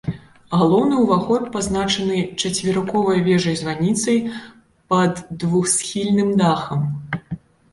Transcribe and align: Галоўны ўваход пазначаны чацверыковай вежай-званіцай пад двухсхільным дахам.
Галоўны 0.59 0.95
ўваход 1.01 1.43
пазначаны 1.55 2.17
чацверыковай 2.41 3.21
вежай-званіцай 3.27 4.17
пад 4.95 5.13
двухсхільным 5.45 6.29
дахам. 6.41 6.81